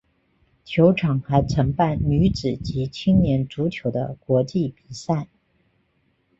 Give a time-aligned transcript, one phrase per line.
[0.63, 5.27] 球场还承办女子及青年足球的国际比赛。